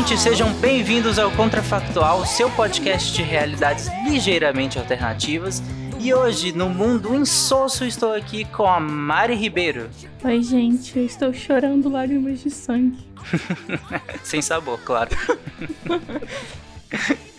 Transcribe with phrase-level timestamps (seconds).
[0.00, 5.62] ouvintes, sejam bem-vindos ao Contrafactual, seu podcast de realidades ligeiramente alternativas.
[5.98, 9.90] E hoje, no mundo insosso, estou aqui com a Mari Ribeiro.
[10.24, 13.06] Oi, gente, eu estou chorando lágrimas de sangue.
[14.24, 15.10] Sem sabor, claro.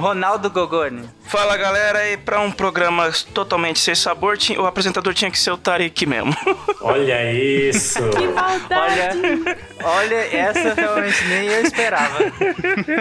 [0.00, 1.08] Ronaldo Gogoni.
[1.24, 5.56] Fala galera, e para um programa totalmente sem sabor, o apresentador tinha que ser o
[5.56, 6.34] Tarek mesmo.
[6.80, 8.00] Olha isso!
[8.10, 9.28] Que maldade!
[9.28, 12.18] Olha, olha, essa realmente nem eu esperava.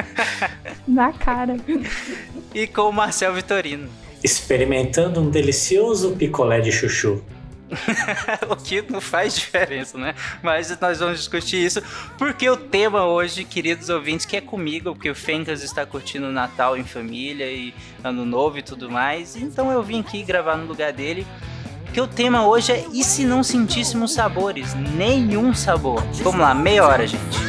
[0.88, 1.56] Na cara.
[2.54, 3.90] E com o Marcel Vitorino.
[4.24, 7.24] Experimentando um delicioso picolé de chuchu.
[8.50, 10.16] o que não faz diferença, né?
[10.42, 11.82] Mas nós vamos discutir isso
[12.18, 16.32] porque o tema hoje, queridos ouvintes, que é comigo, porque o Fencas está curtindo o
[16.32, 19.36] Natal em família e Ano Novo e tudo mais.
[19.36, 21.26] Então eu vim aqui gravar no lugar dele.
[21.86, 24.76] Porque o tema hoje é e se não sentíssemos sabores?
[24.76, 26.04] Nenhum sabor.
[26.22, 27.49] Vamos lá, meia hora, gente.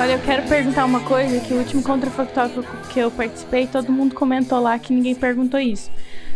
[0.00, 2.48] Olha, eu quero perguntar uma coisa que o último contrafactual
[2.88, 5.90] que eu participei, todo mundo comentou lá que ninguém perguntou isso.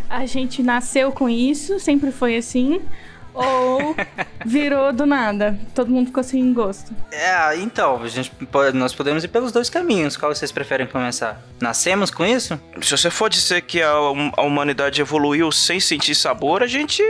[0.06, 2.82] A gente nasceu com isso, sempre foi assim,
[3.32, 3.96] ou
[4.44, 5.58] virou do nada?
[5.74, 6.94] Todo mundo ficou sem gosto.
[7.10, 10.14] É, então, a gente pode, nós podemos ir pelos dois caminhos.
[10.14, 11.42] Qual vocês preferem começar?
[11.58, 12.60] Nascemos com isso?
[12.82, 17.02] Se você for dizer que a, a humanidade evoluiu sem sentir sabor, a gente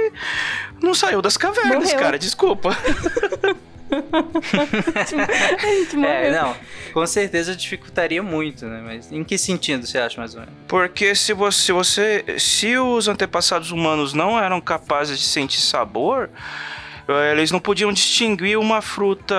[0.81, 1.99] não saiu das cavernas, Morreu.
[1.99, 2.19] cara.
[2.19, 2.71] Desculpa.
[5.63, 6.13] a gente morreu.
[6.15, 6.55] É, não.
[6.93, 8.81] Com certeza dificultaria muito, né?
[8.85, 10.55] Mas em que sentido você acha mais ou menos?
[10.69, 12.25] Porque se você, se você.
[12.39, 16.31] Se os antepassados humanos não eram capazes de sentir sabor.
[17.09, 19.35] eh, Eles não podiam distinguir uma fruta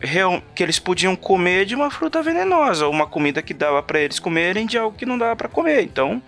[0.00, 4.00] real- que eles podiam comer de uma fruta venenosa, ou uma comida que dava para
[4.00, 5.82] eles comerem de algo que não dava para comer.
[5.82, 6.20] Então,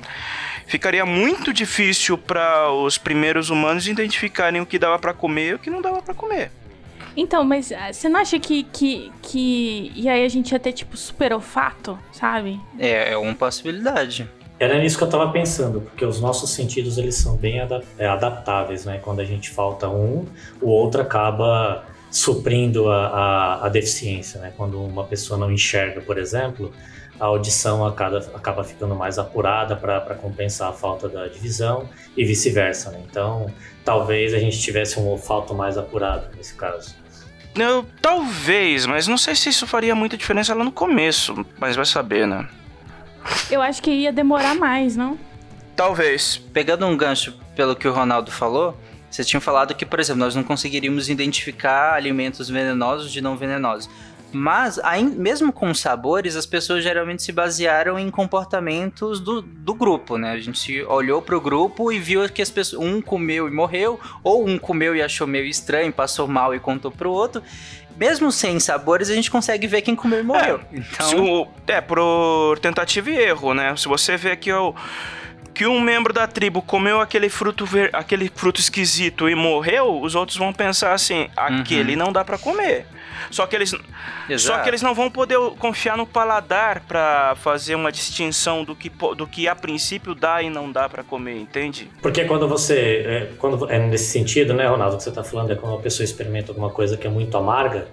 [0.66, 5.58] ficaria muito difícil para os primeiros humanos identificarem o que dava para comer e o
[5.58, 6.52] que não dava para comer.
[7.20, 9.90] Então, mas ah, você não acha que, que, que.
[9.96, 12.60] E aí a gente ia ter, tipo, super olfato, sabe?
[12.78, 14.30] É, é uma possibilidade.
[14.56, 17.58] Era nisso que eu tava pensando, porque os nossos sentidos eles são bem
[17.98, 19.00] é, adaptáveis, né?
[19.02, 20.26] Quando a gente falta um,
[20.62, 24.52] o outro acaba suprindo a, a, a deficiência, né?
[24.56, 26.72] Quando uma pessoa não enxerga, por exemplo,
[27.18, 32.92] a audição acaba, acaba ficando mais apurada para compensar a falta da divisão e vice-versa,
[32.92, 33.02] né?
[33.10, 33.52] Então,
[33.84, 36.94] talvez a gente tivesse um olfato mais apurado nesse caso.
[37.60, 41.84] Eu, talvez, mas não sei se isso faria muita diferença lá no começo, mas vai
[41.84, 42.48] saber, né?
[43.50, 45.18] Eu acho que ia demorar mais, não?
[45.74, 46.38] Talvez.
[46.52, 48.78] Pegando um gancho pelo que o Ronaldo falou,
[49.10, 53.88] você tinha falado que, por exemplo, nós não conseguiríamos identificar alimentos venenosos de não venenosos.
[54.30, 60.18] Mas, ain- mesmo com sabores, as pessoas geralmente se basearam em comportamentos do, do grupo,
[60.18, 60.32] né?
[60.32, 64.46] A gente olhou pro grupo e viu que as pessoas, um comeu e morreu, ou
[64.46, 67.42] um comeu e achou meio estranho, passou mal e contou pro outro.
[67.96, 70.60] Mesmo sem sabores, a gente consegue ver quem comeu e morreu.
[70.70, 73.74] Se Então, o- é, por tentativa e erro, né?
[73.76, 74.74] Se você vê que, o,
[75.58, 80.14] que um membro da tribo comeu aquele fruto, ver, aquele fruto esquisito e morreu, os
[80.14, 82.86] outros vão pensar assim: aquele não dá pra comer.
[83.28, 83.78] Só que eles, só
[84.32, 84.62] Exato.
[84.62, 89.26] que eles não vão poder confiar no paladar pra fazer uma distinção do que, do
[89.26, 91.90] que a princípio dá e não dá pra comer, entende?
[92.00, 93.02] Porque quando você.
[93.04, 96.04] É, quando, é nesse sentido, né, Ronaldo, que você está falando, é quando uma pessoa
[96.04, 97.88] experimenta alguma coisa que é muito amarga,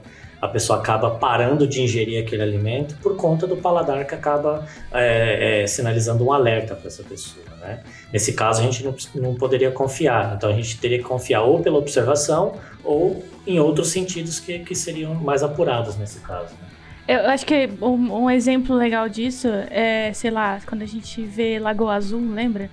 [0.46, 5.64] a pessoa acaba parando de ingerir aquele alimento por conta do paladar que acaba é,
[5.64, 7.46] é, sinalizando um alerta para essa pessoa.
[7.60, 7.80] Né?
[8.14, 11.62] Nesse caso, a gente não, não poderia confiar, então a gente teria que confiar ou
[11.62, 12.54] pela observação
[12.84, 16.54] ou em outros sentidos que, que seriam mais apurados nesse caso.
[16.62, 16.68] né?
[17.08, 21.60] Eu acho que um, um exemplo legal disso é, sei lá, quando a gente vê
[21.60, 22.70] Lagoa Azul, lembra?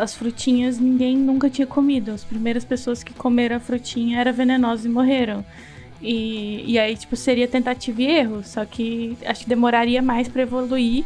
[0.00, 2.10] As frutinhas ninguém nunca tinha comido.
[2.10, 5.44] As primeiras pessoas que comeram a frutinha eram venenosas e morreram.
[6.02, 8.42] E, e aí, tipo, seria tentativa e erro.
[8.44, 11.04] Só que acho que demoraria mais pra evoluir.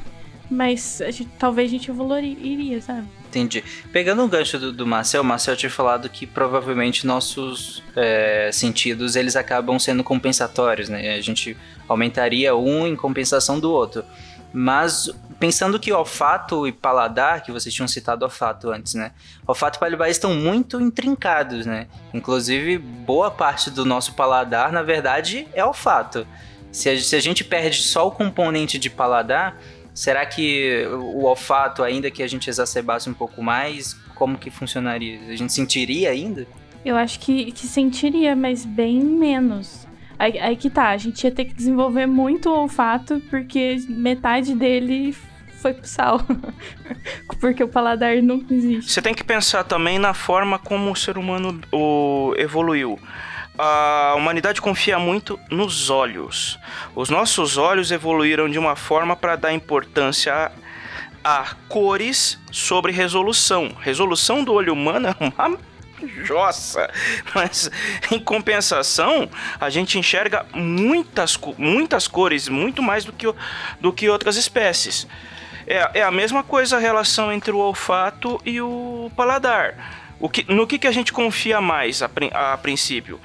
[0.51, 3.07] Mas a gente- talvez a gente evoluiria, sabe?
[3.29, 3.63] Entendi.
[3.93, 9.15] Pegando um gancho do, do Marcel, o Marcel tinha falado que provavelmente nossos é, sentidos
[9.15, 11.15] eles acabam sendo compensatórios, né?
[11.15, 11.55] A gente
[11.87, 14.03] aumentaria um em compensação do outro.
[14.51, 19.13] Mas pensando que olfato e paladar, que vocês tinham citado olfato antes, né?
[19.47, 21.87] Olfato e paladar estão muito intrincados, né?
[22.13, 26.27] Inclusive, boa parte do nosso paladar, na verdade, é olfato.
[26.73, 29.61] Se a, se a gente perde só o componente de paladar,
[29.95, 35.21] será que o olfato, ainda que a gente exacerbasse um pouco mais, como que funcionaria?
[35.29, 36.47] A gente sentiria ainda?
[36.85, 39.87] Eu acho que, que sentiria, mas bem menos.
[40.19, 44.55] Aí, aí que tá, a gente ia ter que desenvolver muito o olfato, porque metade
[44.55, 45.15] dele
[45.61, 46.21] foi pro sal.
[47.41, 48.93] porque o paladar não existe.
[48.93, 52.99] Você tem que pensar também na forma como o ser humano o, evoluiu.
[53.57, 56.59] A humanidade confia muito nos olhos.
[56.95, 60.53] Os nossos olhos evoluíram de uma forma para dar importância
[61.25, 63.75] a, a cores sobre resolução.
[63.81, 65.59] Resolução do olho humano é uma
[66.25, 66.89] jossa,
[67.35, 67.69] mas
[68.13, 69.29] em compensação
[69.61, 73.27] a gente enxerga muitas, muitas cores, muito mais do que,
[73.81, 75.07] do que outras espécies.
[75.71, 80.17] É, é a mesma coisa a relação entre o olfato e o paladar.
[80.19, 83.21] O que, no que, que a gente confia mais a, a princípio?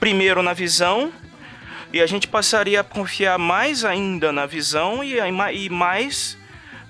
[0.00, 1.12] Primeiro na visão,
[1.92, 6.38] e a gente passaria a confiar mais ainda na visão e, e mais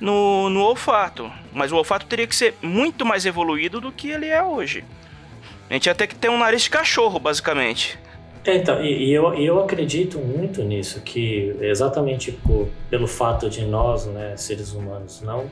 [0.00, 1.30] no, no olfato.
[1.52, 4.84] Mas o olfato teria que ser muito mais evoluído do que ele é hoje.
[5.68, 7.98] A gente ia ter que ter um nariz de cachorro, basicamente.
[8.44, 13.64] É, Então, e, e eu, eu acredito muito nisso, que exatamente por, pelo fato de
[13.64, 15.50] nós, né, seres humanos, não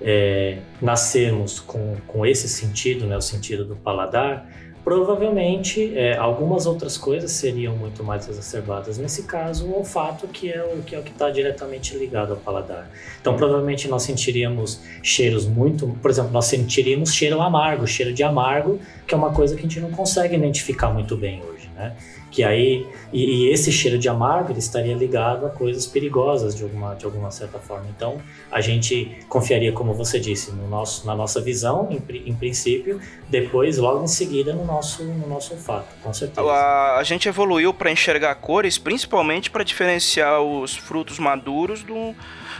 [0.00, 4.48] é, nascermos com, com esse sentido, né, o sentido do paladar,
[4.82, 8.96] provavelmente é, algumas outras coisas seriam muito mais exacerbadas.
[8.96, 12.90] Nesse caso, o olfato, que é o que é está diretamente ligado ao paladar.
[13.20, 18.80] Então, provavelmente nós sentiríamos cheiros muito, por exemplo, nós sentiríamos cheiro amargo, cheiro de amargo,
[19.06, 21.94] que é uma coisa que a gente não consegue identificar muito bem hoje, né?
[22.30, 26.94] Que aí e, e esse cheiro de amargo estaria ligado a coisas perigosas de alguma
[26.94, 27.86] de alguma certa forma.
[27.96, 28.18] Então,
[28.52, 33.78] a gente confiaria, como você disse, no nosso na nossa visão, em, em princípio, depois
[33.78, 36.40] logo em seguida no nosso no nosso olfato, com certeza.
[36.48, 42.14] A, a gente evoluiu para enxergar cores, principalmente para diferenciar os frutos maduros do,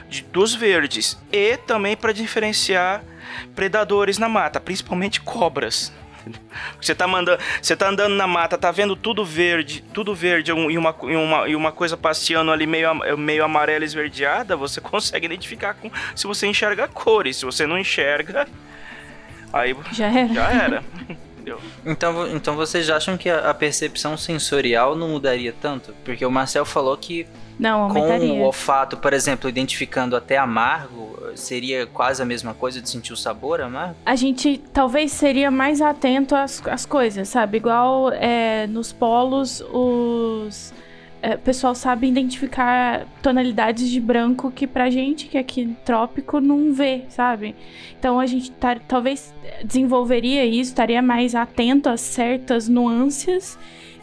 [0.08, 3.04] de- dos verdes e também para diferenciar
[3.54, 5.92] predadores na mata, principalmente cobras.
[6.80, 10.70] Você tá, mandando, você tá andando na mata, tá vendo tudo verde, tudo verde um-
[10.70, 12.88] e uma, e uma, e uma coisa passeando ali meio,
[13.18, 17.36] meio amarela esverdeada, você consegue identificar com, se você enxerga cores.
[17.36, 18.46] Se você não enxerga,
[19.52, 20.34] aí Já era.
[20.34, 20.84] já era.
[21.84, 25.94] Então, então vocês acham que a, a percepção sensorial não mudaria tanto?
[26.04, 27.26] Porque o Marcel falou que
[27.60, 28.32] Não, com aumentaria.
[28.32, 33.16] o olfato, por exemplo, identificando até amargo, seria quase a mesma coisa de sentir o
[33.16, 33.94] sabor amargo?
[34.04, 37.58] a gente talvez seria mais atento às, às coisas, sabe?
[37.58, 40.72] Igual é, nos polos, os.
[41.22, 46.40] é, o pessoal sabe identificar tonalidades de branco que pra gente, que é aqui trópico,
[46.40, 47.54] não vê, sabe?
[47.98, 53.58] Então a gente tá- talvez desenvolveria isso, estaria mais atento a certas nuances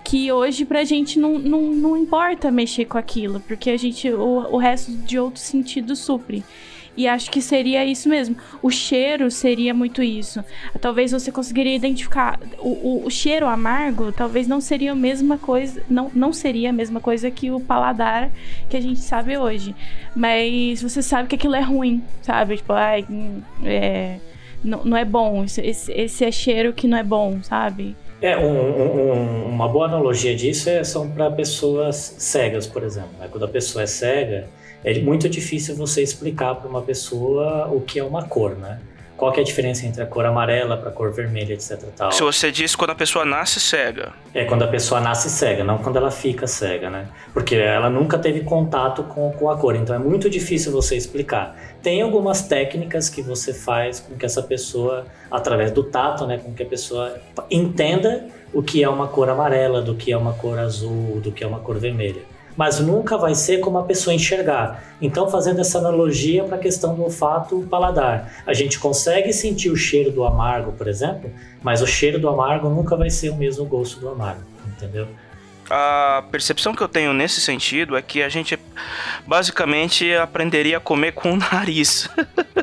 [0.07, 4.47] que hoje pra gente não, não, não importa mexer com aquilo, porque a gente, o,
[4.53, 6.45] o resto de outros sentidos supre.
[6.95, 8.37] E acho que seria isso mesmo.
[8.63, 10.43] O cheiro seria muito isso.
[10.79, 15.83] Talvez você conseguiria identificar o, o, o cheiro amargo, talvez não seria a mesma coisa,
[15.89, 18.31] não, não seria a mesma coisa que o paladar
[18.69, 19.75] que a gente sabe hoje.
[20.15, 22.55] Mas você sabe que aquilo é ruim, sabe?
[22.55, 24.19] Tipo, ai, hum, é,
[24.63, 25.43] não, não é bom.
[25.43, 27.93] Esse, esse, esse é cheiro que não é bom, sabe?
[28.21, 33.09] É, um- um- um- uma boa analogia disso é, são para pessoas cegas, por exemplo.
[33.19, 33.27] né?
[33.29, 34.47] Quando a pessoa é cega,
[34.83, 38.79] é muito difícil você explicar para uma pessoa o que é uma cor, né?
[39.15, 41.79] Qual que é a diferença entre a cor amarela para a cor vermelha, etc.
[41.95, 42.11] Tal.
[42.11, 44.13] Se você diz quando a pessoa nasce cega.
[44.31, 47.07] É quando a pessoa nasce cega, não quando ela fica cega, né?
[47.33, 51.55] Porque ela nunca teve contato com, com a cor, então é muito difícil você explicar.
[51.87, 56.53] Tem algumas técnicas que você faz com que essa pessoa, através do tato, né, com
[56.53, 57.17] que a pessoa
[57.49, 61.45] entenda o que é uma cor amarela, do que é uma cor azul, do que
[61.45, 62.23] é uma cor vermelha.
[62.57, 64.83] Mas nunca vai ser como a pessoa enxergar.
[65.01, 69.77] Então, fazendo essa analogia para a questão do olfato paladar, a gente consegue sentir o
[69.77, 71.31] cheiro do amargo, por exemplo,
[71.63, 74.43] mas o cheiro do amargo nunca vai ser o mesmo gosto do amargo,
[74.75, 75.07] entendeu?
[75.69, 78.57] A percepção que eu tenho nesse sentido é que a gente
[79.25, 82.09] basicamente aprenderia a comer com o nariz.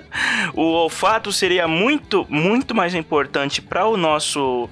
[0.55, 4.69] o olfato seria muito, muito mais importante para o nosso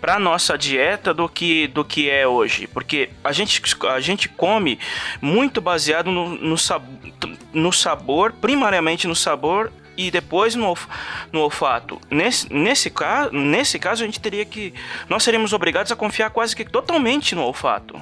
[0.00, 4.78] para nossa dieta do que do que é hoje, porque a gente, a gente come
[5.22, 6.84] muito baseado no, no, sab,
[7.52, 10.76] no sabor, primariamente no sabor e depois no,
[11.32, 12.00] no olfato.
[12.10, 14.74] Nesse, nesse, caso, nesse caso, a gente teria que.
[15.08, 18.00] Nós seríamos obrigados a confiar quase que totalmente no olfato.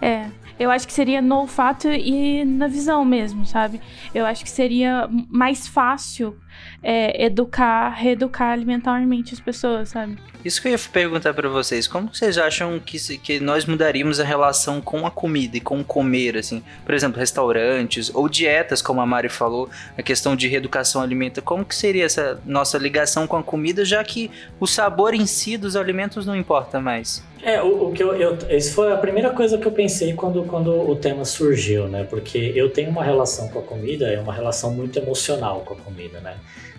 [0.00, 0.26] É.
[0.58, 3.80] Eu acho que seria no olfato e na visão mesmo, sabe?
[4.14, 6.38] Eu acho que seria mais fácil
[6.82, 10.16] é, educar, reeducar alimentarmente as pessoas, sabe?
[10.44, 14.24] Isso que eu ia perguntar para vocês, como vocês acham que, que nós mudaríamos a
[14.24, 16.62] relação com a comida e com comer, assim?
[16.84, 21.64] Por exemplo, restaurantes ou dietas, como a Mari falou, a questão de reeducação alimentar, como
[21.64, 25.76] que seria essa nossa ligação com a comida, já que o sabor em si dos
[25.76, 27.22] alimentos não importa mais?
[27.42, 30.44] É, o, o que eu, eu, Isso foi a primeira coisa que eu pensei quando,
[30.44, 32.04] quando o tema surgiu, né?
[32.08, 35.76] Porque eu tenho uma relação com a comida, é uma relação muito emocional com a
[35.76, 36.36] comida, né?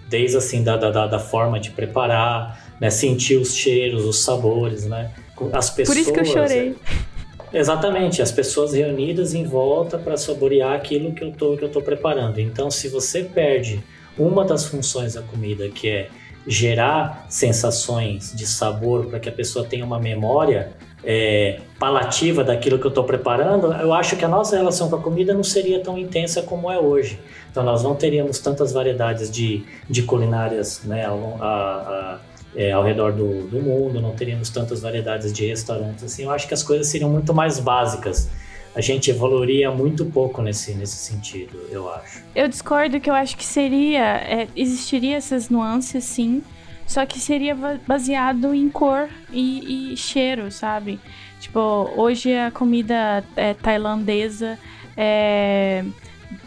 [0.08, 2.90] Desde assim, da, da, da forma de preparar, né?
[2.90, 5.12] Sentir os cheiros, os sabores, né?
[5.52, 5.98] As pessoas.
[5.98, 6.76] Por isso que eu chorei.
[7.52, 11.70] É, exatamente, as pessoas reunidas em volta para saborear aquilo que eu tô, que eu
[11.70, 12.40] tô preparando.
[12.40, 13.84] Então, se você perde
[14.18, 16.10] uma das funções da comida, que é
[16.46, 20.72] gerar sensações de sabor para que a pessoa tenha uma memória
[21.04, 25.02] é, palativa daquilo que eu estou preparando, eu acho que a nossa relação com a
[25.02, 27.20] comida não seria tão intensa como é hoje.
[27.54, 32.20] Então nós não teríamos tantas variedades de, de culinárias né, ao, a, a,
[32.56, 36.04] é, ao redor do, do mundo, não teríamos tantas variedades de restaurantes.
[36.04, 38.28] Assim, eu acho que as coisas seriam muito mais básicas
[38.76, 42.24] a gente evoluiria muito pouco nesse, nesse sentido, eu acho.
[42.34, 44.18] Eu discordo que eu acho que seria.
[44.18, 46.42] É, existiria essas nuances, sim.
[46.88, 47.56] Só que seria
[47.88, 51.00] baseado em cor e, e cheiro, sabe?
[51.40, 54.58] Tipo, hoje a comida é, tailandesa
[54.98, 55.86] é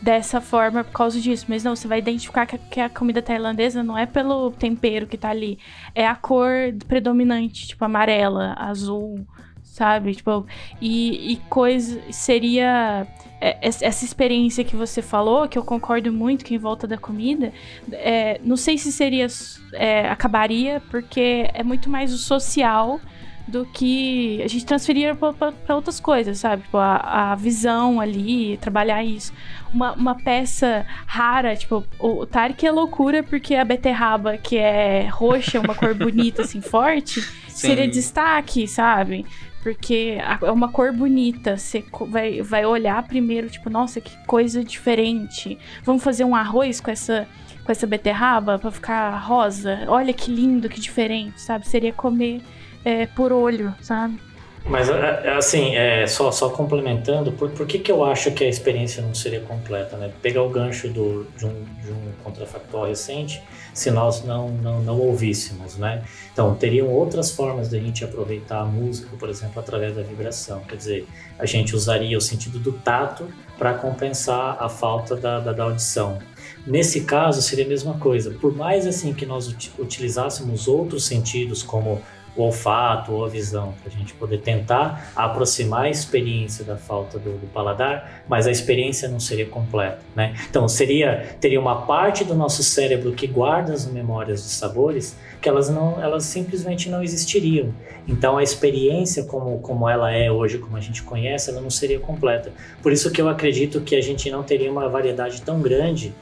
[0.03, 1.47] dessa forma por causa disso.
[1.49, 5.31] Mas não, você vai identificar que a, comida tailandesa não é pelo tempero que tá
[5.31, 5.59] ali.
[5.95, 6.51] É a cor
[6.87, 9.27] predominante, tipo amarela, azul,
[9.63, 10.15] sabe?
[10.15, 10.47] Tipo,
[10.81, 13.07] e, e coisa seria
[13.41, 17.53] é, essa experiência que você falou, que eu concordo muito que em volta da comida,
[17.93, 19.27] é, não sei se seria
[19.75, 23.01] é, acabaria porque é muito mais o social
[23.47, 26.63] do que a gente transferir para outras coisas, sabe?
[26.63, 29.33] Tipo, a, a, visão ali, trabalhar isso.
[29.73, 35.07] Uma, uma peça rara, tipo, o, o Tarek é loucura porque a beterraba, que é
[35.07, 37.69] roxa, uma cor bonita, assim, forte, Sim.
[37.69, 39.25] seria destaque, sabe?
[39.63, 41.57] Porque é uma cor bonita.
[41.57, 45.59] Você vai, vai olhar primeiro, tipo, nossa, que coisa diferente.
[45.85, 47.29] Vamos fazer um arroz com essa,
[47.65, 49.85] com essa beterraba para ficar rosa.
[49.89, 51.67] Olha que lindo, que diferente, sabe?
[51.67, 52.43] Seria comer
[52.87, 54.17] é, por olho, sabe?
[54.65, 58.45] Mas, é, é, assim, é, só, só complementando, por, por que, que eu acho que
[58.45, 59.97] a experiência não seria completa?
[59.97, 60.11] Né?
[60.23, 64.99] Pegar o gancho do, de, um, de um contrafactual recente, se nós não, não, não
[64.99, 66.03] ouvíssemos, né?
[66.33, 70.61] Então, teriam outras formas de a gente aproveitar a música, por exemplo, através da vibração.
[70.61, 73.29] Quer dizer, a gente usaria o sentido do tato
[73.59, 76.19] para compensar a falta da, da, da, audição.
[76.67, 78.31] Nesse caso, seria a mesma coisa.
[78.33, 82.03] Por mais assim que nós utilizássemos outros sentidos, como
[82.37, 87.19] o olfato ou a visão, para a gente poder tentar aproximar a experiência da falta
[87.19, 90.35] do, do, paladar, mas a experiência não seria completa, né?
[90.49, 95.49] Então seria teria uma parte do nosso cérebro que guarda as memórias dos sabores que
[95.49, 97.73] elas não elas simplesmente não existiriam.
[98.07, 101.99] Então a experiência como como ela é hoje, como a gente conhece, ela não seria
[101.99, 102.53] completa.
[102.83, 106.13] Por isso que eu acredito que a gente não teria uma variedade tão grande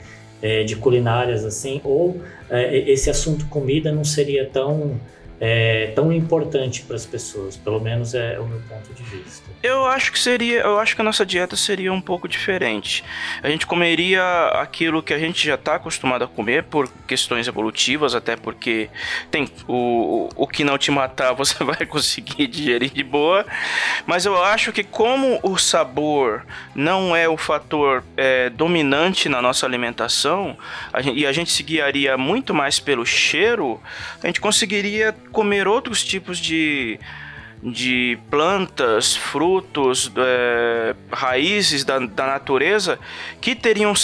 [0.44, 5.00] é, de culinárias assim, ou é, esse assunto comida não seria tão
[5.40, 9.44] é, tão importante para as pessoas, pelo menos é o meu ponto de vista.
[9.62, 13.02] Eu acho que seria, eu acho que a nossa dieta seria um pouco diferente.
[13.42, 14.22] A gente comeria
[14.54, 18.88] aquilo que a gente já está acostumado a comer por questões evolutivas, até porque
[19.30, 23.46] tem o, o que não te matar você vai conseguir digerir de boa.
[24.06, 29.66] Mas eu acho que como o sabor não é o fator é, dominante na nossa
[29.66, 30.56] alimentação
[30.92, 33.80] a gente, e a gente se guiaria muito mais pelo cheiro,
[34.22, 36.98] a gente conseguiria comer outros tipos de
[37.62, 42.98] de plantas, frutos, é, raízes da, da, natureza
[43.40, 43.94] que teriam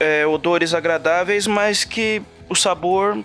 [0.00, 3.16] é, odores agradáveis, mas que o sabor,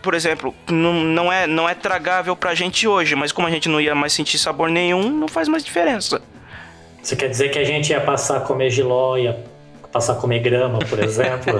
[0.00, 3.68] por exemplo, não, não, é, não é tragável pra gente hoje, mas como a gente
[3.68, 6.22] não ia mais sentir sabor nenhum, não faz mais diferença.
[7.02, 9.44] Você quer dizer que a gente ia passar a comer giló, ia
[9.90, 11.58] passar a comer grama, por exemplo.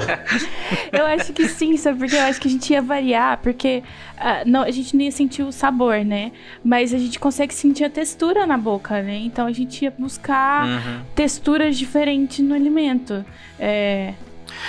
[0.92, 1.98] eu acho que sim, sabe?
[1.98, 3.82] Porque eu acho que a gente ia variar, porque
[4.16, 6.32] uh, não, a gente não ia sentir o sabor, né?
[6.64, 9.16] Mas a gente consegue sentir a textura na boca, né?
[9.16, 11.02] Então a gente ia buscar uhum.
[11.14, 13.24] texturas diferentes no alimento.
[13.58, 14.14] É,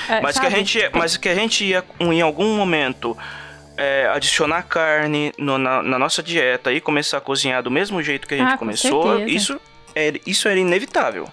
[0.10, 3.18] é, mas, que a gente, mas que a gente ia, em algum momento,
[3.78, 8.28] é, adicionar carne no, na, na, nossa dieta e começar a cozinhar do mesmo jeito
[8.28, 9.60] que a gente ah, começou, isso,
[9.96, 11.28] é, isso era inevitável.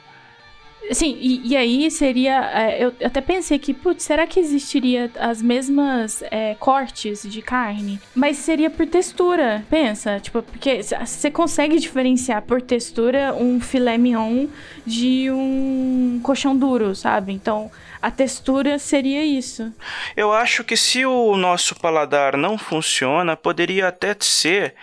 [0.90, 2.50] Sim, e, e aí seria.
[2.52, 8.00] É, eu até pensei que, putz, será que existiria as mesmas é, cortes de carne?
[8.14, 10.18] Mas seria por textura, pensa.
[10.20, 14.46] Tipo, porque você consegue diferenciar por textura um filé mignon
[14.86, 17.32] de um colchão duro, sabe?
[17.32, 19.72] Então, a textura seria isso.
[20.16, 24.74] Eu acho que se o nosso paladar não funciona, poderia até ser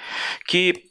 [0.48, 0.86] que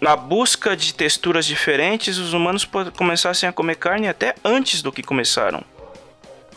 [0.00, 5.02] na busca de texturas diferentes, os humanos começassem a comer carne até antes do que
[5.02, 5.64] começaram.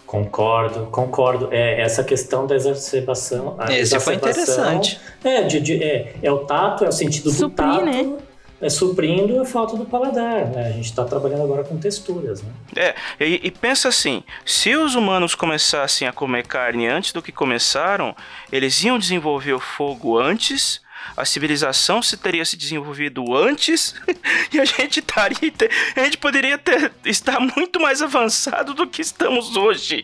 [0.06, 1.50] Concordo, concordo.
[1.52, 3.58] É, essa questão da exacerbação.
[3.70, 5.00] Esse foi interessante.
[5.24, 7.86] É, de, de, é, é o tato, é o sentido Suprir, do tato.
[7.86, 8.18] Né?
[8.62, 10.68] É, suprindo a falta do paladar, né?
[10.68, 12.50] A gente está trabalhando agora com texturas, né?
[12.78, 17.34] É, e, e, pensa assim, se os humanos começassem a comer carne antes do que
[17.34, 18.16] começaram,
[18.52, 20.80] eles iam desenvolver o fogo antes,
[21.16, 23.96] a civilização se teria se desenvolvido antes
[24.52, 25.54] e a gente estaria
[25.96, 30.04] a gente poderia ter, estar muito mais avançado do que estamos hoje.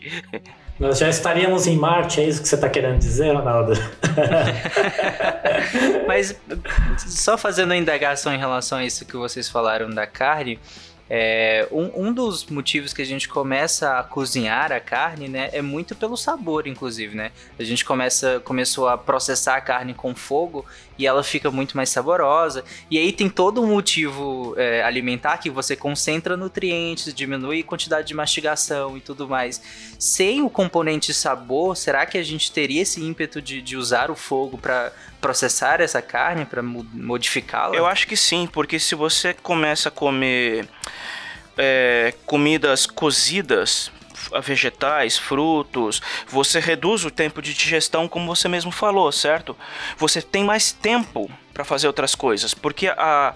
[0.80, 3.74] Nós já estaríamos em Marte, é isso que você está querendo dizer, Ronaldo?
[6.08, 6.36] Mas
[6.98, 10.60] só fazendo uma indagação em relação a isso que vocês falaram da carne,
[11.14, 15.62] é, um, um, dos motivos que a gente começa a cozinhar a carne, né, é
[15.62, 17.34] muito pelo sabor, inclusive, né?
[17.60, 20.66] A gente começa, começou a processar a carne com fogo
[20.98, 22.64] e ela fica muito mais saborosa.
[22.90, 28.08] E aí tem todo um motivo é, alimentar que você concentra nutrientes, diminui a quantidade
[28.08, 29.62] de mastigação e tudo mais.
[29.98, 34.16] Sem o componente sabor, será que a gente teria esse ímpeto de, de usar o
[34.16, 37.76] fogo para processar essa carne, para modificá-la?
[37.76, 40.68] Eu acho que sim, porque se você começa a comer
[41.58, 43.92] é, comidas cozidas,
[44.42, 49.56] vegetais, frutos, você reduz o tempo de digestão, como você mesmo falou, certo?
[49.98, 53.34] Você tem mais tempo para fazer outras coisas, porque a,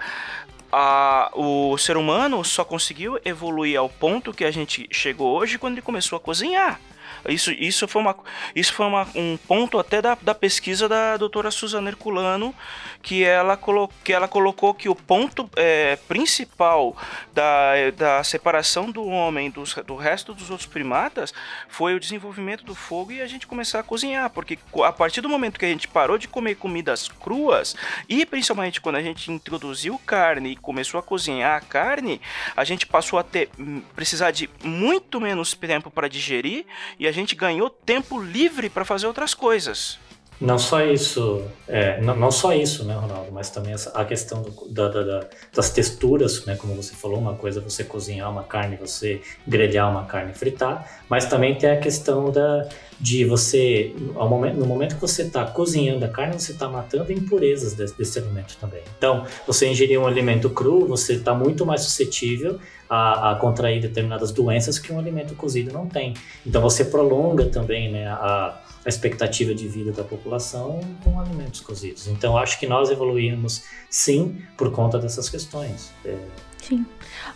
[0.71, 5.73] a, o ser humano só conseguiu evoluir ao ponto que a gente chegou hoje quando
[5.73, 6.79] ele começou a cozinhar.
[7.27, 8.15] Isso, isso foi, uma,
[8.55, 12.53] isso foi uma, um ponto até da, da pesquisa da doutora Suzana Herculano,
[13.01, 16.95] que ela, colo, que ela colocou que o ponto é, principal
[17.33, 21.33] da, da separação do homem dos, do resto dos outros primatas
[21.67, 25.29] foi o desenvolvimento do fogo e a gente começar a cozinhar, porque a partir do
[25.29, 27.75] momento que a gente parou de comer comidas cruas
[28.09, 32.19] e principalmente quando a gente introduziu carne e começou a cozinhar a carne,
[32.55, 36.65] a gente passou a ter hum, precisar de muito menos tempo para digerir
[36.99, 39.97] e a gente ganhou tempo livre para fazer outras coisas.
[40.39, 44.41] Não só isso, é, não, não, só isso, né, Ronaldo, mas também essa, a questão
[44.41, 48.43] do, da, da, das texturas, né, como você falou, uma coisa é você cozinhar uma
[48.43, 52.67] carne, você grelhar uma carne, fritar, mas também tem a questão da,
[52.99, 57.13] de você, ao momento, no momento que você está cozinhando a carne, você está matando
[57.13, 58.81] impurezas desse, desse, alimento também.
[58.97, 64.31] Então, você ingerir um alimento cru, você está muito mais suscetível a, a, contrair determinadas
[64.31, 66.13] doenças que um alimento cozido não tem.
[66.45, 72.07] Então, você prolonga também né, a a expectativa de vida da população com alimentos cozidos.
[72.07, 75.91] Então, acho que nós evoluímos sim por conta dessas questões.
[76.05, 76.15] É...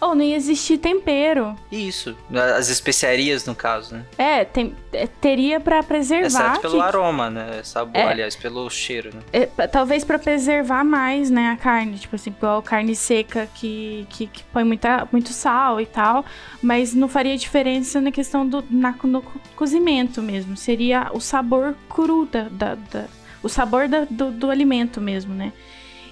[0.02, 1.56] Ou não ia existir tempero.
[1.72, 2.16] Isso,
[2.58, 4.06] as especiarias no caso, né?
[4.18, 6.28] É, tem, é, teria para preservar.
[6.28, 6.82] Exceto pelo que...
[6.82, 7.62] aroma, né?
[7.64, 9.22] Sabor, é, aliás, pelo cheiro, né?
[9.34, 14.28] É, talvez para preservar mais, né, a carne, tipo assim, igual carne seca que, que,
[14.28, 16.24] que, põe muita, muito sal e tal,
[16.62, 19.22] mas não faria diferença na questão do na, no
[19.56, 20.56] cozimento mesmo.
[20.56, 23.06] Seria o sabor cru da, da, da
[23.42, 25.54] o sabor da, do, do alimento mesmo, né?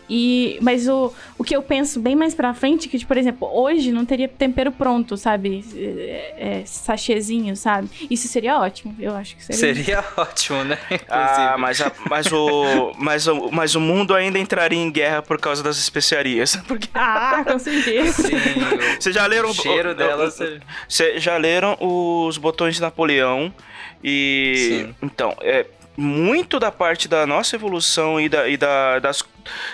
[0.10, 3.50] E, mas o, o que eu penso bem mais pra frente, que, tipo, por exemplo,
[3.52, 5.64] hoje não teria tempero pronto, sabe?
[5.76, 7.90] É, é, sachêzinho, sabe?
[8.10, 9.76] Isso seria ótimo, eu acho que seria.
[9.76, 10.78] Seria ótimo, né?
[11.10, 15.40] Ah, mas, a, mas, o, mas, o, mas o mundo ainda entraria em guerra por
[15.40, 16.56] causa das especiarias.
[16.68, 16.88] Porque...
[16.94, 18.30] Ah, com certeza.
[19.00, 20.40] Vocês já leram o cheiro delas?
[20.88, 23.54] Vocês já leram os botões de Napoleão?
[24.04, 24.54] E.
[24.56, 24.96] Sim.
[25.02, 25.66] Então, é,
[25.98, 29.24] muito da parte da nossa evolução e, da, e da, das,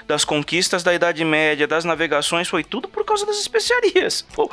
[0.07, 4.25] das conquistas da Idade Média, das navegações, foi tudo por causa das especiarias.
[4.33, 4.49] Pô.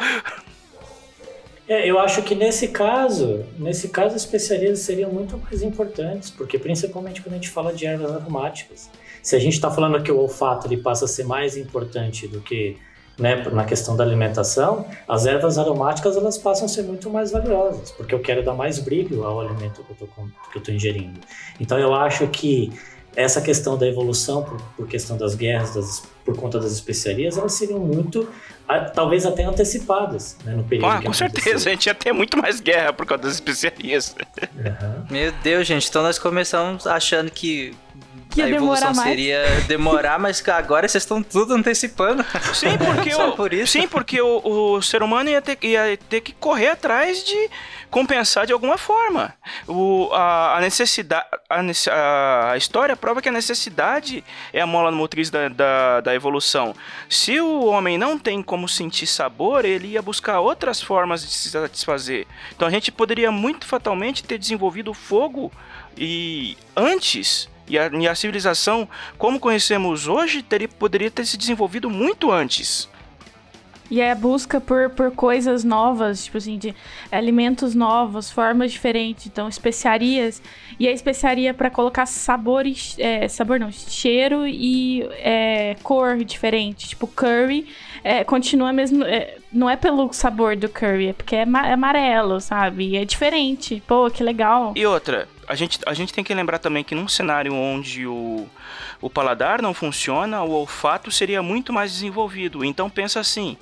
[1.69, 6.59] É, eu acho que nesse caso, nesse caso as especiarias seriam muito mais importantes, porque
[6.59, 8.91] principalmente quando a gente fala de ervas aromáticas.
[9.23, 12.41] Se a gente está falando que o olfato ele passa a ser mais importante do
[12.41, 12.77] que
[13.21, 17.93] né, na questão da alimentação, as ervas aromáticas elas passam a ser muito mais valiosas,
[17.93, 21.21] porque eu quero dar mais brilho ao alimento que eu estou ingerindo.
[21.61, 22.73] Então eu acho que
[23.15, 27.53] essa questão da evolução, por, por questão das guerras, das, por conta das especiarias, elas
[27.55, 28.29] seriam muito,
[28.95, 30.91] talvez até antecipadas né, no período.
[30.91, 34.15] Ah, com certeza, a gente ia ter muito mais guerra por causa das especiarias.
[34.55, 35.07] Uhum.
[35.11, 37.75] Meu Deus, gente, então nós começamos achando que
[38.31, 42.25] que a evolução seria demorar, mas agora vocês estão tudo antecipando.
[42.55, 43.73] Sim, porque, o, por isso.
[43.73, 47.51] Sim, porque o, o ser humano ia ter, ia ter que correr atrás de
[47.91, 49.35] compensar de alguma forma.
[49.67, 51.27] O, a, a necessidade.
[51.91, 56.75] A, a, história prova que a necessidade é a mola motriz da, da, da evolução.
[57.09, 61.51] Se o homem não tem como sentir sabor, ele ia buscar outras formas de se
[61.51, 62.27] satisfazer.
[62.55, 65.53] Então a gente poderia muito fatalmente ter desenvolvido o fogo
[65.97, 71.89] e antes e a, e a civilização, como conhecemos hoje, teria, poderia ter se desenvolvido
[71.89, 72.89] muito antes.
[73.91, 76.73] E é a busca por, por coisas novas, tipo assim, de
[77.11, 80.41] alimentos novos, formas diferentes, então especiarias.
[80.79, 86.89] E a especiaria para colocar sabores, é, sabor não, cheiro e é, cor diferente.
[86.91, 87.67] Tipo, curry
[88.05, 89.05] é, continua mesmo.
[89.05, 92.91] É, não é pelo sabor do curry, é porque é, é amarelo, sabe?
[92.91, 93.83] E é diferente.
[93.89, 94.73] Pô, que legal.
[94.77, 98.47] E outra, a gente, a gente tem que lembrar também que num cenário onde o,
[99.01, 102.65] o paladar não funciona, o olfato seria muito mais desenvolvido.
[102.65, 103.57] Então pensa assim,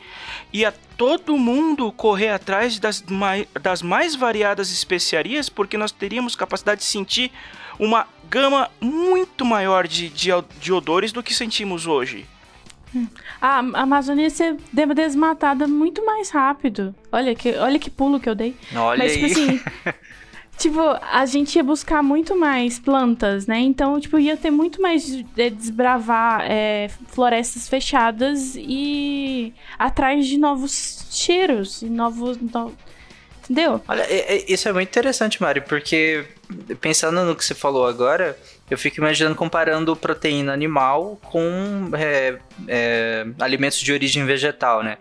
[0.53, 6.81] ia todo mundo correr atrás das mais, das mais variadas especiarias, porque nós teríamos capacidade
[6.81, 7.33] de sentir
[7.79, 10.29] uma gama muito maior de, de,
[10.61, 12.27] de odores do que sentimos hoje.
[13.40, 14.59] A Amazônia ia ser
[14.94, 16.94] desmatada muito mais rápido.
[17.11, 18.55] Olha que, olha que pulo que eu dei.
[18.77, 19.33] Olha Mas, tipo aí.
[19.33, 19.61] assim,
[20.59, 23.61] Tipo, a gente ia buscar muito mais plantas, né?
[23.61, 31.07] Então, tipo, ia ter muito mais de desbravar é, florestas fechadas e atrás de novos
[31.12, 32.37] cheiros, novos.
[32.38, 32.75] No...
[33.44, 33.81] Entendeu?
[33.87, 36.25] Olha, é, é, isso é muito interessante, Mari, porque
[36.81, 38.37] pensando no que você falou agora,
[38.68, 44.99] eu fico imaginando comparando proteína animal com é, é, alimentos de origem vegetal, né?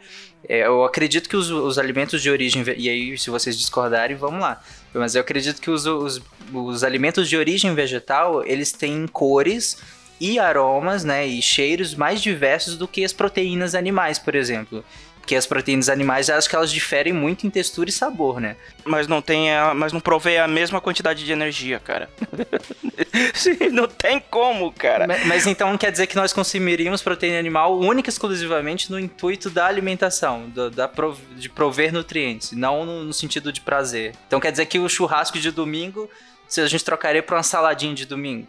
[0.48, 2.64] É, eu acredito que os, os alimentos de origem.
[2.78, 4.62] E aí, se vocês discordarem, vamos lá.
[5.00, 6.22] Mas eu acredito que os, os,
[6.54, 9.78] os alimentos de origem vegetal, eles têm cores
[10.20, 14.84] e aromas, né, e cheiros mais diversos do que as proteínas animais, por exemplo.
[15.28, 18.56] Porque as proteínas animais, acho que elas diferem muito em textura e sabor, né?
[18.86, 22.10] Mas não tem, a, mas não provê a mesma quantidade de energia, cara.
[23.36, 25.06] Sim, não tem como, cara.
[25.06, 29.50] Mas, mas, então quer dizer que nós consumiríamos proteína animal única e exclusivamente no intuito
[29.50, 34.16] da alimentação, do, da prov, de prover nutrientes, não no, no sentido de prazer.
[34.28, 36.10] Então quer dizer que o churrasco de domingo
[36.48, 38.48] se a gente trocaria para uma saladinha de domingo,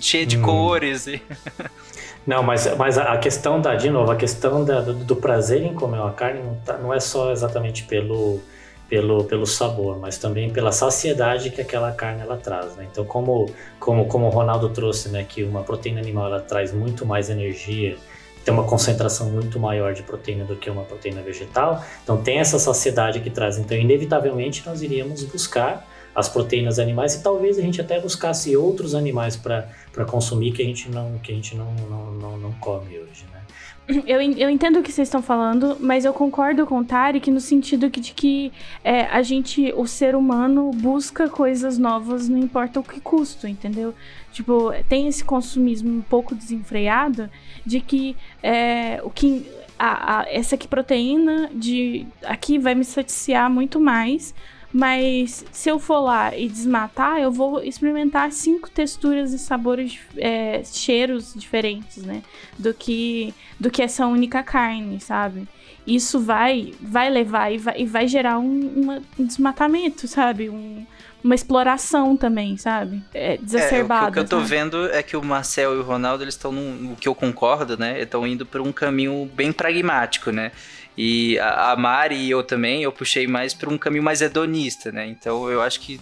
[0.00, 0.42] cheia de hum.
[0.42, 1.22] cores e
[2.26, 5.72] Não, mas, mas a questão da, de novo, a questão da, do, do, prazer em
[5.72, 8.40] comer uma carne não, tá, não é só exatamente pelo,
[8.88, 12.88] pelo, pelo sabor, mas também pela saciedade que aquela carne ela traz, né?
[12.90, 17.06] Então, como, como, como o Ronaldo trouxe, né, que uma proteína animal ela traz muito
[17.06, 17.96] mais energia,
[18.44, 22.58] tem uma concentração muito maior de proteína do que uma proteína vegetal, então tem essa
[22.58, 23.56] saciedade que traz.
[23.56, 25.86] Então, inevitavelmente, nós iríamos buscar
[26.16, 29.68] as proteínas animais e talvez a gente até buscasse outros animais para
[30.04, 33.42] consumir que a gente não que a gente não, não, não, não come hoje, né?
[34.04, 37.40] Eu, eu entendo o que vocês estão falando, mas eu concordo com o Tarek no
[37.40, 42.82] sentido de que é, a gente, o ser humano, busca coisas novas, não importa o
[42.82, 43.94] que custa, entendeu?
[44.32, 47.30] Tipo, tem esse consumismo um pouco desenfreado
[47.64, 49.46] de que é, o que
[49.78, 54.34] a, a, essa aqui proteína de aqui vai me saciar muito mais
[54.76, 60.60] mas se eu for lá e desmatar, eu vou experimentar cinco texturas e sabores, é,
[60.64, 62.22] cheiros diferentes, né?
[62.58, 65.48] Do que, do que essa única carne, sabe?
[65.86, 70.50] Isso vai, vai levar e vai, e vai gerar um, uma, um desmatamento, sabe?
[70.50, 70.84] Um,
[71.24, 73.02] uma exploração também, sabe?
[73.14, 74.08] É, exacerbada.
[74.08, 74.50] É, o, que, eu tô sabe?
[74.50, 76.52] vendo é que o Marcel e o Ronaldo, eles estão.
[76.52, 78.02] O que eu concordo, né?
[78.02, 80.52] Estão indo por um caminho bem pragmático, né?
[80.96, 85.06] E a, Mari e eu também, eu puxei mais para um caminho mais hedonista, né?
[85.06, 86.00] Então eu acho que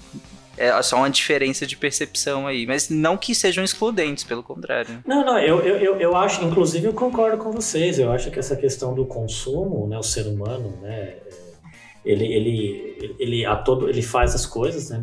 [0.56, 2.66] é só uma diferença de percepção aí.
[2.66, 5.02] Mas não que sejam excludentes, pelo contrário.
[5.06, 7.98] Não, não, eu, eu, eu acho, inclusive eu concordo com vocês.
[7.98, 11.14] Eu acho que essa questão do consumo, né, o ser humano, né,
[12.04, 15.00] ele, ele, ele, a todo, ele faz as coisas, né,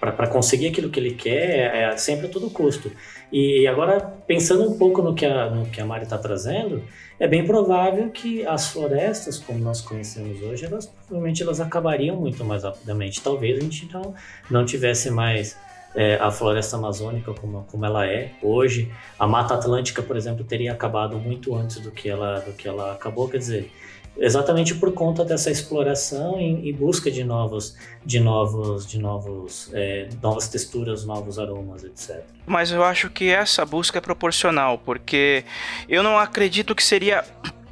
[0.00, 2.90] para conseguir aquilo que ele quer, é, é sempre a todo custo.
[3.30, 6.82] E agora, pensando um pouco no que a, no que a Mari está trazendo,
[7.20, 12.42] é bem provável que as florestas, como nós conhecemos hoje, elas provavelmente elas acabariam muito
[12.42, 13.20] mais rapidamente.
[13.20, 14.14] Talvez a gente não,
[14.50, 15.54] não tivesse mais
[15.94, 18.90] é, a floresta amazônica como, como ela é hoje.
[19.18, 22.94] A Mata Atlântica, por exemplo, teria acabado muito antes do que ela, do que ela
[22.94, 23.28] acabou.
[23.28, 23.72] Quer dizer,
[24.16, 30.48] exatamente por conta dessa exploração em busca de novos, de novos, de novos, é, novas
[30.48, 32.22] texturas, novos aromas, etc.
[32.46, 35.44] Mas eu acho que essa busca é proporcional, porque
[35.88, 37.24] eu não acredito que seria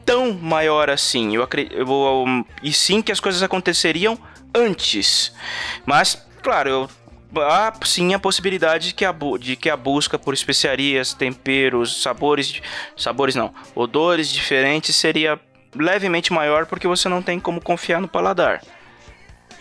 [0.04, 1.34] tão maior assim.
[1.34, 2.24] Eu acredito, eu,
[2.62, 4.18] e sim que as coisas aconteceriam
[4.54, 5.32] antes.
[5.84, 6.90] Mas, claro, eu
[7.42, 12.62] há sim a possibilidade de que a, de que a busca por especiarias, temperos, sabores,
[12.96, 15.38] sabores não, odores diferentes seria
[15.74, 18.62] levemente maior porque você não tem como confiar no paladar.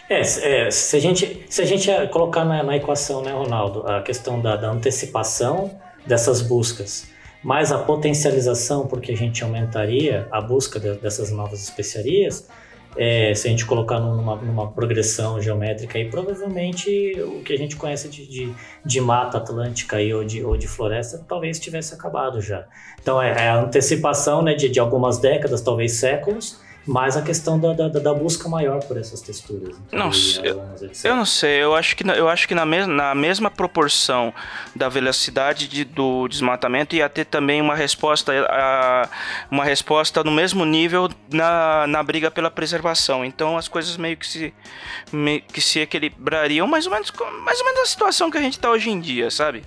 [0.10, 4.02] É, é se, a gente, se a gente colocar na, na equação, né, Ronaldo, a
[4.02, 7.10] questão da, da antecipação dessas buscas,
[7.44, 12.48] mais a potencialização, porque a gente aumentaria a busca de, dessas novas especiarias,
[12.98, 16.90] é, se a gente colocar numa, numa, progressão geométrica aí, provavelmente
[17.22, 20.68] o que a gente conhece de, de, de mata atlântica aí, ou, de, ou de
[20.68, 22.66] floresta talvez tivesse acabado já.
[23.02, 27.60] Então é, é a antecipação né, de, de algumas décadas, talvez séculos, mais a questão
[27.60, 29.76] da, da, da, busca maior por essas texturas.
[29.92, 30.10] Não,
[30.42, 30.64] eu,
[31.04, 34.34] eu, não sei, eu acho que, eu acho que na, mes na mesma proporção
[34.74, 39.10] da velocidade de, do desmatamento ia ter também uma resposta, a,
[39.52, 43.26] uma resposta no mesmo nível na, na briga pela preservação.
[43.26, 44.54] Então as coisas meio que se,
[45.12, 47.12] meio que se equilibrariam mais ou menos,
[47.44, 49.62] mais ou menos a situação que a gente está hoje em dia, sabe?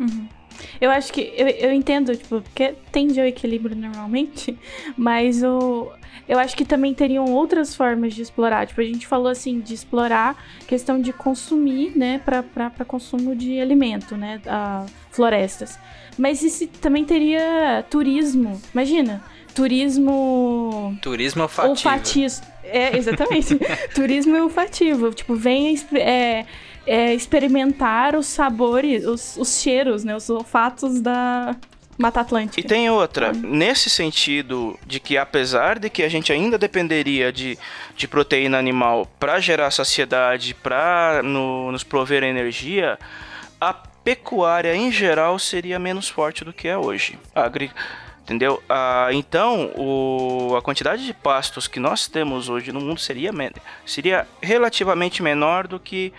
[0.00, 0.39] Uhum.
[0.80, 4.58] Eu acho que eu, eu entendo, tipo, porque tende ao equilíbrio normalmente,
[4.96, 5.90] mas o,
[6.28, 8.66] eu acho que também teriam outras formas de explorar.
[8.66, 14.16] Tipo, a gente falou assim, de explorar questão de consumir, né, para consumo de alimento,
[14.16, 15.78] né, a, florestas.
[16.16, 18.60] Mas isso também teria turismo.
[18.72, 19.22] Imagina,
[19.54, 20.96] turismo.
[21.02, 21.70] Turismo olfativo.
[21.70, 22.42] olfativo.
[22.62, 23.58] É, exatamente.
[23.94, 25.12] turismo olfativo.
[25.12, 26.46] Tipo, vem é,
[26.90, 30.16] é, experimentar os sabores, os, os cheiros, né?
[30.16, 31.54] Os olfatos da,
[31.96, 32.58] Mata Atlântica.
[32.58, 37.56] E tem outra, nesse sentido de que apesar de que a gente ainda dependeria de,
[37.94, 42.98] de proteína animal para gerar saciedade, para no, nos prover energia,
[43.60, 47.18] a pecuária em geral seria menos forte do que é hoje.
[47.34, 47.70] A agri
[48.22, 48.62] entendeu?
[48.68, 53.32] Ah, então, o, a quantidade de pastos que nós temos hoje no mundo seria,
[53.84, 56.12] seria relativamente menor do que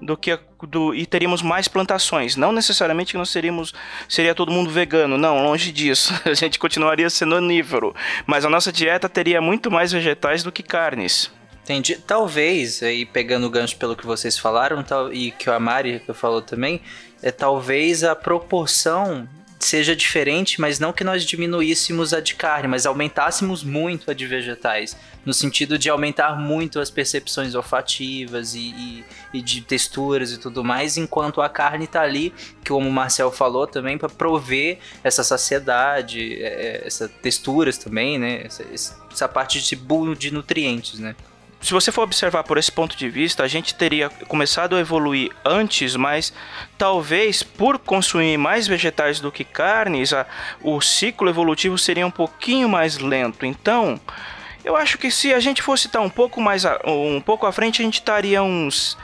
[0.00, 2.36] do que do, e teríamos mais plantações.
[2.36, 3.72] Não necessariamente que nós seríamos
[4.08, 6.12] seria todo mundo vegano, não, longe disso.
[6.24, 7.94] A gente continuaria sendo onívoro,
[8.26, 11.30] mas a nossa dieta teria muito mais vegetais do que carnes.
[11.62, 11.96] Entendi.
[11.96, 16.42] Talvez, aí pegando o gancho pelo que vocês falaram, tal, e que a Mari falou
[16.42, 16.82] também,
[17.22, 19.26] é talvez a proporção
[19.64, 24.26] seja diferente, mas não que nós diminuíssemos a de carne, mas aumentássemos muito a de
[24.26, 30.38] vegetais, no sentido de aumentar muito as percepções olfativas e, e, e de texturas e
[30.38, 32.32] tudo mais, enquanto a carne está ali,
[32.66, 38.42] como o Marcel falou também, para prover essa saciedade, é, é, essas texturas também, né?
[38.44, 38.64] Essa,
[39.10, 39.74] essa parte de
[40.16, 41.14] de nutrientes, né?
[41.64, 45.30] Se você for observar por esse ponto de vista, a gente teria começado a evoluir
[45.42, 46.30] antes, mas
[46.76, 50.26] talvez por consumir mais vegetais do que carnes, a,
[50.60, 53.46] o ciclo evolutivo seria um pouquinho mais lento.
[53.46, 53.98] Então,
[54.62, 57.52] eu acho que se a gente fosse estar um pouco mais a, um pouco à
[57.52, 58.98] frente, a gente estaria uns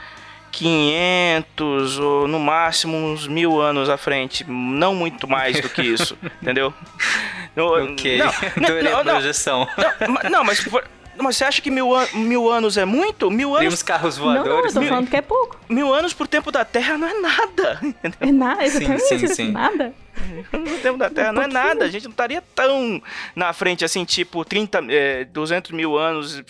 [0.51, 6.15] 500 ou no máximo uns mil anos à frente, não muito mais do que isso,
[6.39, 6.71] entendeu?
[7.57, 9.67] ok, não, não, não, projeção.
[10.07, 10.63] Não, não, mas
[11.21, 13.29] mas você acha que mil, an mil anos é muito?
[13.29, 13.61] Mil anos.
[13.61, 14.47] Temos carros voadores.
[14.49, 15.59] Não, não, eu tô falando que é pouco.
[15.69, 17.79] Mil anos por tempo da Terra não é nada.
[17.83, 18.17] Entendeu?
[18.19, 19.03] É nada, exatamente.
[19.03, 19.51] Sim, sim, sim.
[19.51, 19.93] Nada.
[20.51, 21.85] No tempo da Terra um não é nada.
[21.85, 23.01] A gente não estaria tão
[23.35, 26.41] na frente assim, tipo, 30, é, 200 mil anos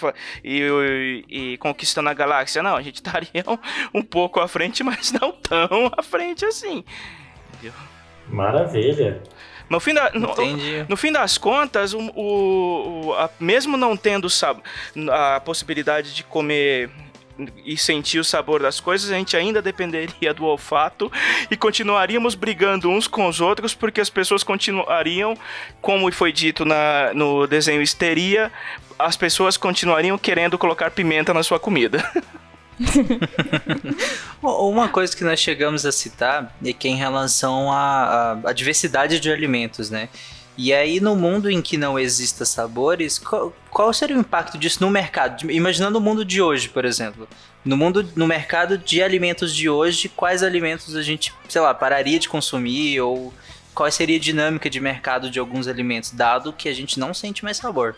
[0.43, 2.63] e, e, e, conquistando a galáxia.
[2.63, 6.83] Não, a gente estaria um, um pouco à frente, mas não tão à frente assim.
[7.53, 7.73] Entendeu?
[9.71, 9.75] Maravilha.
[9.77, 14.27] No fim, da, no, no, fim das contas, o, o a, mesmo não tendo
[15.11, 16.89] a possibilidade de comer
[17.65, 21.11] e sentir o sabor das coisas, a gente ainda dependeria do olfato
[21.49, 25.35] e continuaríamos brigando uns com os outros, porque as pessoas continuariam,
[25.81, 28.51] como foi dito na, no desenho Histeria,
[28.99, 32.03] as pessoas continuariam querendo colocar pimenta na sua comida.
[34.41, 38.53] Uma coisa que nós chegamos a citar é que é em relação à, à, à
[38.53, 40.09] diversidade de alimentos, né?
[40.57, 44.79] E aí, no mundo em que não exista sabores, qual, qual, seria o impacto disso
[44.81, 45.49] no mercado?
[45.49, 47.27] Imaginando o mundo de hoje, por exemplo.
[47.63, 52.19] No mundo, no mercado de alimentos de hoje, quais alimentos a gente, sei lá, pararia
[52.19, 52.99] de consumir?
[52.99, 53.33] Ou
[53.73, 57.43] qual seria a dinâmica de mercado de alguns alimentos, dado que a gente não sente
[57.43, 57.95] mais sabor?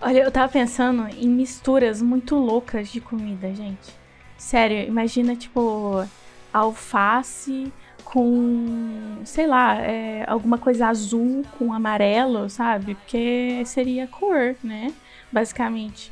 [0.00, 3.97] Olha, eu tava pensando em misturas muito loucas de comida, gente.
[4.38, 6.06] Sério, imagina, tipo,
[6.52, 7.72] alface
[8.04, 12.94] com, sei lá, é, alguma coisa azul com amarelo, sabe?
[12.94, 14.94] Porque seria cor, né?
[15.30, 16.10] Basicamente.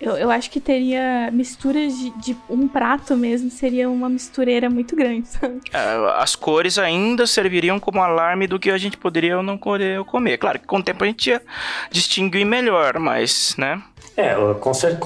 [0.00, 4.96] Eu, eu acho que teria misturas de, de um prato mesmo, seria uma mistureira muito
[4.96, 5.60] grande, sabe?
[5.72, 10.02] É, as cores ainda serviriam como alarme do que a gente poderia ou não poder
[10.04, 10.38] comer.
[10.38, 11.42] Claro que com o tempo a gente ia
[11.90, 13.82] distinguir melhor, mas, né?
[14.16, 14.98] É, com, cer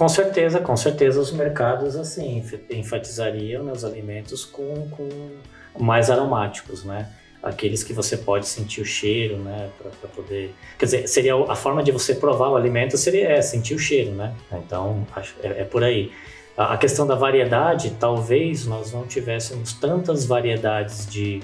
[0.00, 5.28] com, certeza, com certeza os mercados assim enf- enfatizariam né, os alimentos com, com
[5.78, 7.06] mais aromáticos, né?
[7.42, 9.68] Aqueles que você pode sentir o cheiro, né?
[9.78, 10.54] Para poder.
[10.78, 14.12] Quer dizer, seria a forma de você provar o alimento seria é, sentir o cheiro,
[14.12, 14.32] né?
[14.52, 16.10] Então, acho, é, é por aí.
[16.56, 21.42] A, a questão da variedade, talvez nós não tivéssemos tantas variedades de,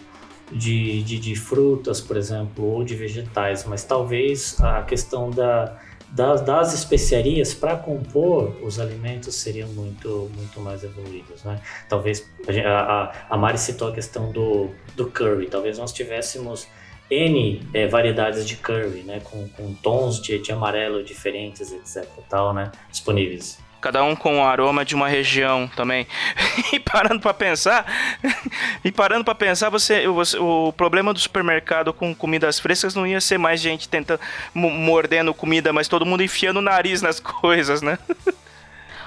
[0.51, 5.79] de, de, de frutas, por exemplo, ou de vegetais, mas talvez a questão da,
[6.11, 11.61] das, das especiarias para compor os alimentos seriam muito, muito mais evoluídos, né?
[11.89, 12.29] Talvez
[12.65, 15.47] a, a, a- Mari citou a questão do, do curry.
[15.49, 16.67] Talvez nós tivéssemos
[17.11, 19.21] N eh, variedades de curry, né?
[19.25, 22.09] Com, com tons de, de amarelo diferentes, etc.
[22.29, 22.71] Tal, né?
[22.91, 23.59] Disponíveis.
[23.81, 26.07] Cada um com o aroma de uma região também.
[26.73, 27.87] E parando pra pensar,
[28.85, 33.21] e parando para pensar, você, você- o problema do supermercado com comidas frescas não ia
[33.21, 34.21] ser mais gente tentando
[34.53, 37.99] mo- mordendo comida, mas todo mundo enfiando o nariz nas coisas, né?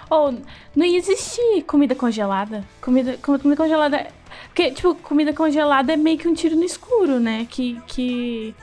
[0.10, 0.39] Ou
[0.75, 2.63] não ia existir comida congelada.
[2.82, 4.08] Comida, comida congelada.
[4.47, 7.45] Porque, tipo, comida congelada é meio que um tiro no escuro, né?
[7.49, 7.79] Que.
[7.88, 8.55] que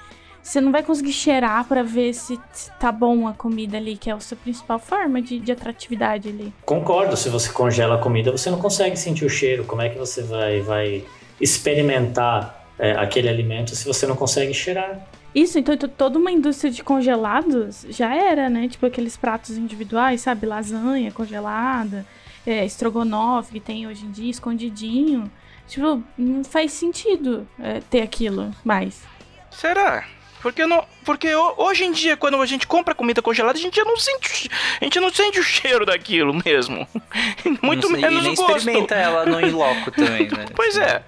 [0.47, 4.09] você não vai conseguir cheirar pra ver se, se tá bom a comida ali, que
[4.09, 6.53] é a sua principal forma de, de atratividade ali.
[6.65, 9.65] Concordo, se você congela a comida, você não consegue sentir o cheiro.
[9.65, 11.05] Como é que você vai, vai
[11.41, 15.01] experimentar eh, aquele alimento se você não consegue cheirar?
[15.35, 18.69] Isso, então to- toda uma indústria de congelados já era, né?
[18.69, 20.47] Tipo aqueles pratos individuais, sabe?
[20.47, 22.07] Lasanha congelada,
[22.47, 25.31] é, estrogonofe que tem hoje em dia, escondidinho.
[25.67, 29.03] Tipo, não faz sentido é, ter aquilo mais.
[29.51, 30.05] Será?
[30.43, 33.77] Porque, não, porque ho- hoje em dia, quando a gente compra comida congelada, a gente
[33.77, 34.49] já não sente,
[34.81, 36.87] a gente não sente o cheiro daquilo mesmo.
[37.63, 38.57] Muito Não sei, menos e nem o gosto.
[38.59, 40.45] experimenta ela no in-loco também, né?
[40.55, 41.03] Pois é.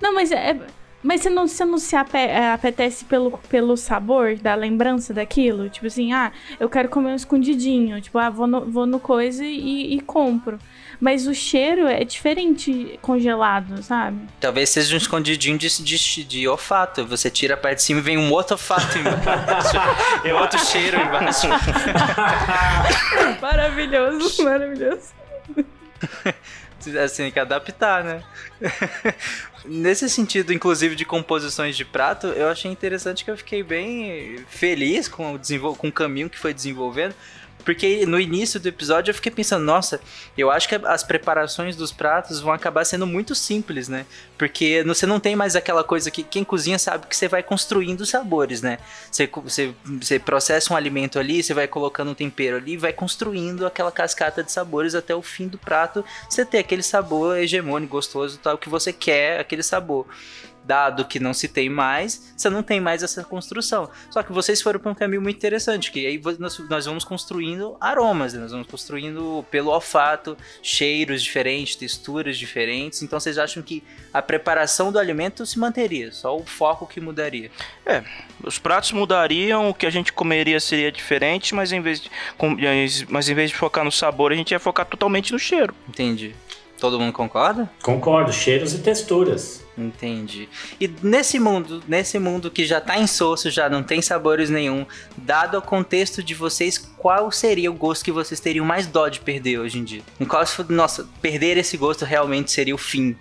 [0.00, 0.56] Não, mas é.
[1.02, 5.68] Mas você não, você não se ape- é, apetece pelo, pelo sabor da lembrança daquilo?
[5.68, 8.00] Tipo assim, ah, eu quero comer um escondidinho.
[8.00, 10.58] Tipo, ah, vou no, vou no coisa e, e compro.
[11.00, 14.18] Mas o cheiro é diferente congelado, sabe?
[14.40, 17.06] Talvez seja um escondidinho de, de, de olfato.
[17.06, 19.76] Você tira a parte de cima e vem um outro olfato embaixo.
[20.24, 21.48] e outro cheiro embaixo.
[23.40, 25.12] maravilhoso, maravilhoso.
[27.02, 28.22] Assim, tem que adaptar, né?
[29.64, 35.08] Nesse sentido, inclusive, de composições de prato, eu achei interessante que eu fiquei bem feliz
[35.08, 37.14] com o, com o caminho que foi desenvolvendo.
[37.66, 40.00] Porque no início do episódio eu fiquei pensando, nossa,
[40.38, 44.06] eu acho que as preparações dos pratos vão acabar sendo muito simples, né?
[44.38, 48.06] Porque você não tem mais aquela coisa que quem cozinha sabe que você vai construindo
[48.06, 48.78] sabores, né?
[49.10, 53.66] Você, você, você processa um alimento ali, você vai colocando um tempero ali, vai construindo
[53.66, 58.38] aquela cascata de sabores até o fim do prato, você ter aquele sabor hegemônico, gostoso,
[58.40, 60.06] tal, que você quer, aquele sabor.
[60.66, 63.88] Dado que não se tem mais, você não tem mais essa construção.
[64.10, 67.76] Só que vocês foram para um caminho muito interessante, que aí nós, nós vamos construindo
[67.80, 68.40] aromas, né?
[68.40, 73.02] nós vamos construindo pelo olfato, cheiros diferentes, texturas diferentes.
[73.02, 77.50] Então vocês acham que a preparação do alimento se manteria, só o foco que mudaria.
[78.42, 82.10] Os pratos mudariam, o que a gente comeria seria diferente, mas em vez de,
[83.08, 85.74] mas em vez de focar no sabor, a gente ia focar totalmente no cheiro.
[85.88, 86.34] Entendi.
[86.78, 87.70] Todo mundo concorda?
[87.82, 89.64] Concordo, cheiros e texturas.
[89.78, 90.48] Entendi.
[90.80, 94.86] E nesse mundo, nesse mundo que já tá insosso, já não tem sabores nenhum,
[95.16, 99.20] dado o contexto de vocês, qual seria o gosto que vocês teriam mais dó de
[99.20, 100.02] perder hoje em dia?
[100.18, 103.14] Em qual, nossa, perder esse gosto realmente seria o fim.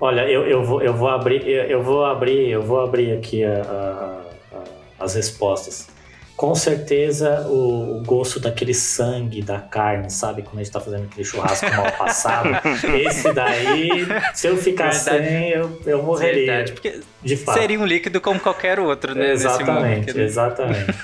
[0.00, 3.42] Olha, eu, eu, vou, eu vou abrir, eu, eu vou abrir, eu vou abrir aqui
[3.44, 4.64] a- a- a-
[5.04, 5.88] as respostas.
[6.38, 10.42] Com certeza o, o gosto daquele sangue da carne, sabe?
[10.42, 12.48] Quando a gente tá fazendo aquele churrasco mal passado.
[12.96, 13.90] Esse daí,
[14.34, 15.26] se eu ficar Verdade.
[15.26, 16.46] sem, eu, eu morreria.
[16.46, 17.58] Verdade, porque de fato.
[17.58, 19.22] seria um líquido como qualquer outro, né?
[19.22, 20.94] mundo, exatamente, não- exatamente.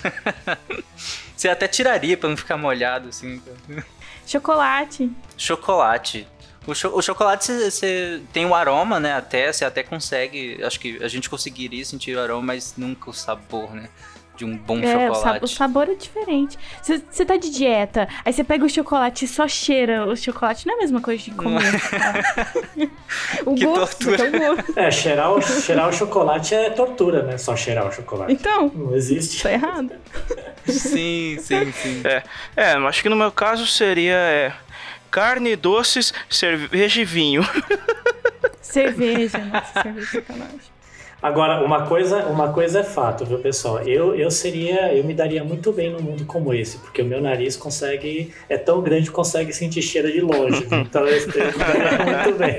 [1.36, 3.42] Você até tiraria pra não ficar molhado, assim.
[4.24, 5.10] Chocolate.
[5.36, 6.28] Chocolate.
[6.64, 9.14] O, cho- o chocolate você tem o aroma, né?
[9.14, 10.62] Até, você até consegue.
[10.62, 13.88] Acho que a gente conseguiria sentir o aroma, mas nunca o sabor, né?
[14.36, 15.44] De um bom É, o, sa- chocolate.
[15.44, 16.58] o sabor é diferente.
[16.82, 20.66] Você tá de dieta, aí você pega o chocolate e só cheira o chocolate.
[20.66, 21.62] Não é a mesma coisa de comer.
[23.46, 24.36] o Que gosto tortura.
[24.44, 24.78] é o gosto.
[24.78, 27.38] É, cheirar o, cheirar o chocolate é tortura, né?
[27.38, 28.32] Só cheirar o chocolate.
[28.32, 29.40] Então, Não existe.
[29.42, 29.92] tá errado.
[30.66, 32.02] Sim, sim, sim.
[32.56, 34.52] É, eu acho que no meu caso seria é,
[35.10, 37.42] carne, doces, cerveja e vinho.
[38.60, 40.73] Cerveja, nossa, cerveja é sacanagem.
[41.24, 43.78] Agora, uma coisa, uma coisa é fato, viu, pessoal?
[43.80, 47.18] Eu, eu seria, eu me daria muito bem num mundo como esse, porque o meu
[47.18, 50.66] nariz consegue, é tão grande que consegue sentir cheiro de longe.
[50.70, 52.58] Então eu, eu me daria muito bem.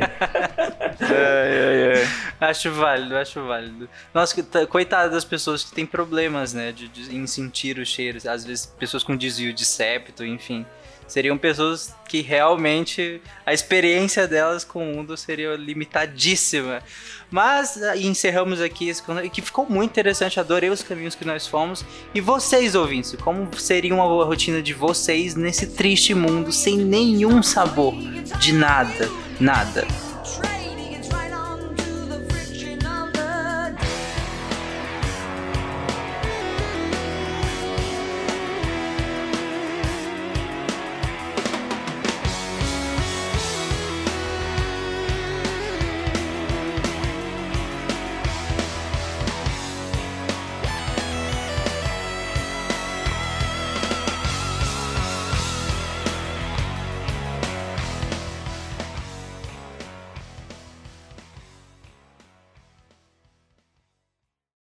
[0.99, 2.07] É, é, é.
[2.47, 3.87] Acho válido, acho válido.
[4.13, 7.87] Nossa, que tá- coitado das pessoas que têm problemas, né, de, de- em sentir os
[7.87, 8.25] cheiros.
[8.25, 10.65] Às vezes, pessoas com desvio de septo, enfim.
[11.07, 16.81] Seriam pessoas que realmente a experiência delas com o mundo seria limitadíssima.
[17.29, 20.39] Mas ah, encerramos aqui esse que ficou muito interessante.
[20.39, 21.85] Adorei os caminhos que nós fomos.
[22.13, 27.43] E vocês, ouvintes, como seria uma boa rotina de vocês nesse triste mundo sem nenhum
[27.43, 27.93] sabor
[28.39, 29.09] de nada?
[29.39, 30.14] Nada.